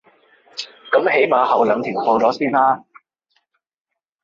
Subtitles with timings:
[0.91, 2.83] 噉起碼後兩條報咗先啦